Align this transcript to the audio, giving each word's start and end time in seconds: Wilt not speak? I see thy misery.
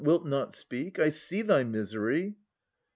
Wilt 0.03 0.25
not 0.25 0.51
speak? 0.55 0.97
I 0.97 1.09
see 1.09 1.43
thy 1.43 1.63
misery. 1.63 2.35